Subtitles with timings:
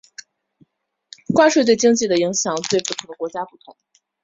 [1.31, 3.77] 关税对经济的影响对不同国家不同。